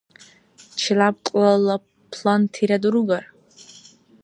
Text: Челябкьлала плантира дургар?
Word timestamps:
Челябкьлала 0.79 1.75
плантира 2.11 2.77
дургар? 2.83 3.23